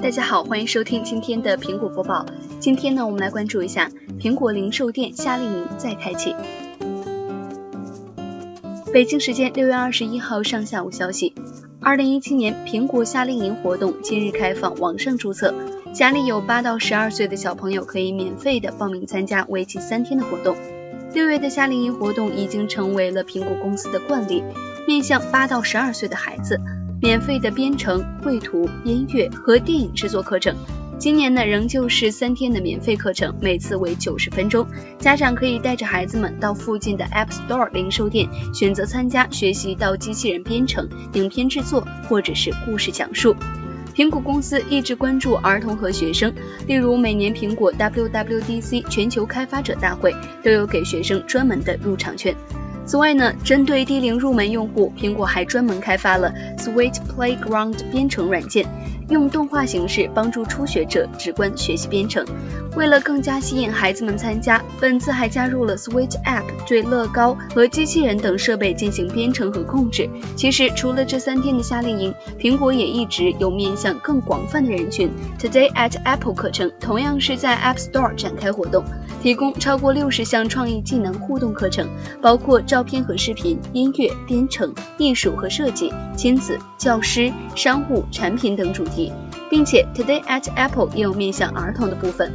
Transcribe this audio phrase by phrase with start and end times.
[0.00, 2.24] 大家好，欢迎收听今天的苹果播报。
[2.60, 3.90] 今天呢，我们来关注一下
[4.20, 6.36] 苹果零售店夏令营再开启。
[8.92, 11.34] 北京时间六月二十一号上下午消息，
[11.80, 15.52] 二零一七年苹果夏令营活动今日开放网上注册，
[15.92, 20.56] 家里有八到十二岁的小朋友可以免费的报名参加为期三天的活动。
[21.12, 24.44] 六月的夏令营活动已经成为了苹果公司的惯例，
[24.86, 26.60] 面向八到十二岁的孩子。
[27.00, 30.56] 免费的编程、绘图、音乐和电影制作课程，
[30.98, 34.66] 今年呢仍旧是三天的免费课程，每次为九十分钟。
[34.98, 43.36] 家长可以带着孩子们到附近的 App Store 零售店，选择参加学习到机器人编程、影片制作或者是故事讲述。
[43.94, 46.32] 苹果公司一直关注儿童和学生，
[46.66, 52.34] 例如每年苹果 WWDC 全球开发者大会都有给学生专门的入场券。
[52.88, 58.64] 此外呢，针对低龄入门用户，苹果还专门开发了 Sweet Playground 编程软件。
[59.10, 62.24] 用动画形式帮助初学者直观学习编程。
[62.76, 70.08] 为了更加吸引孩子们参加，本次还加入了 Switch App，对乐高和机器人等设备进行编程和控制。
[70.36, 78.84] 其实，除了这三天的夏令营，苹果也一直有面向更广泛的人群 Today at Apple 课程，同样是在 App Store 展开活动，
[79.22, 81.88] 提供超过六十项创意技能互动课程，
[82.20, 88.97] 包括照片和视频、音乐、编程、艺术和设计、亲子、教师、商务、产品等主题。
[89.50, 92.32] 并且 Today at Apple 也有面向儿童的部分。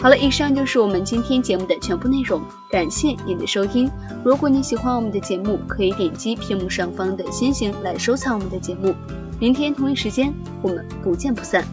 [0.00, 3.90] 好了，以上就是我们今天节目的全部内容，感谢您的收听。
[4.24, 8.94] 如果你喜欢我们的节目，可以点击屏幕上方的星星来收藏我们的节目。
[9.40, 10.32] 明天同一时间，
[10.62, 11.64] 我们不见不散。